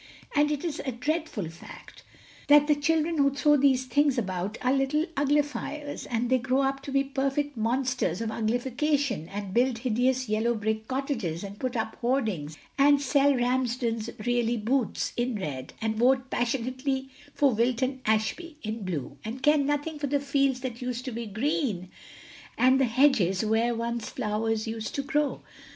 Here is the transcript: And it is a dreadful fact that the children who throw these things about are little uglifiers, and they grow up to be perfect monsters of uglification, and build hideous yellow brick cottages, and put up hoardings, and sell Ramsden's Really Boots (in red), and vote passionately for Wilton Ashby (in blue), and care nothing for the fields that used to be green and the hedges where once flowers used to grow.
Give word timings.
And 0.35 0.49
it 0.51 0.65
is 0.65 0.81
a 0.83 0.91
dreadful 0.91 1.47
fact 1.51 2.01
that 2.47 2.65
the 2.65 2.73
children 2.73 3.19
who 3.19 3.29
throw 3.29 3.55
these 3.55 3.85
things 3.85 4.17
about 4.17 4.57
are 4.63 4.73
little 4.73 5.05
uglifiers, 5.15 6.07
and 6.07 6.27
they 6.27 6.39
grow 6.39 6.63
up 6.63 6.81
to 6.81 6.91
be 6.91 7.03
perfect 7.03 7.55
monsters 7.55 8.19
of 8.19 8.31
uglification, 8.31 9.29
and 9.29 9.53
build 9.53 9.77
hideous 9.77 10.27
yellow 10.27 10.55
brick 10.55 10.87
cottages, 10.87 11.43
and 11.43 11.59
put 11.59 11.75
up 11.75 11.97
hoardings, 11.97 12.57
and 12.79 12.99
sell 12.99 13.35
Ramsden's 13.35 14.09
Really 14.25 14.57
Boots 14.57 15.13
(in 15.15 15.35
red), 15.35 15.73
and 15.83 15.95
vote 15.97 16.31
passionately 16.31 17.11
for 17.35 17.51
Wilton 17.53 18.01
Ashby 18.03 18.57
(in 18.63 18.83
blue), 18.83 19.19
and 19.23 19.43
care 19.43 19.59
nothing 19.59 19.99
for 19.99 20.07
the 20.07 20.19
fields 20.19 20.61
that 20.61 20.81
used 20.81 21.05
to 21.05 21.11
be 21.11 21.27
green 21.27 21.91
and 22.57 22.79
the 22.81 22.85
hedges 22.85 23.45
where 23.45 23.75
once 23.75 24.09
flowers 24.09 24.65
used 24.65 24.95
to 24.95 25.03
grow. 25.03 25.43